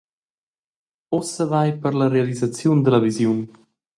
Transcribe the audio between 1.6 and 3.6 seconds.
ei per la realisaziun dalla visiun.